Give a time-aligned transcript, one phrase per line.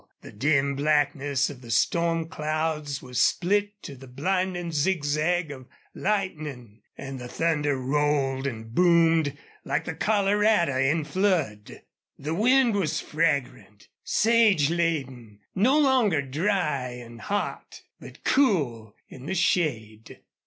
[0.21, 6.81] The dim blackness of the storm clouds was split to the blinding zigzag of lightning,
[6.97, 11.83] and the thunder rolled and boomed, like the Colorado in flood.
[12.17, 19.35] The wind was fragrant, sage laden, no longer dry and hot, but cool in the
[19.35, 20.21] shade.